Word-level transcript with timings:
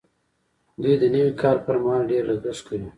دوی 0.81 0.95
د 1.01 1.03
نوي 1.13 1.33
کال 1.41 1.57
پر 1.65 1.75
مهال 1.83 2.03
ډېر 2.11 2.23
لګښت 2.29 2.61
کوي. 2.67 2.87